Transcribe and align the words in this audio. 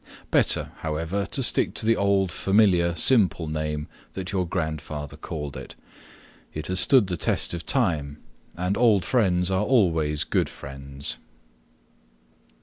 Better, 0.31 0.71
however, 0.77 1.27
to 1.27 1.43
stick 1.43 1.75
to 1.75 1.85
the 1.85 1.95
old 1.95 2.31
familiar, 2.31 2.95
simple 2.95 3.47
name 3.47 3.87
that 4.13 4.31
your 4.31 4.47
grandfather 4.47 5.15
called 5.15 5.55
it. 5.55 5.75
It 6.55 6.65
has 6.65 6.79
stood 6.79 7.05
the 7.05 7.15
test 7.17 7.53
of 7.53 7.67
time, 7.67 8.17
and 8.55 8.75
old 8.75 9.05
friends 9.05 9.51
are 9.51 9.63
always 9.63 10.23
good 10.23 10.49
friends. 10.49 11.17